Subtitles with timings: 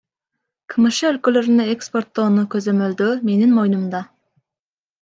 [0.73, 4.05] КМШ өлкөлөрүнө экспорттоону көзөмөлдөө менин моюнумда.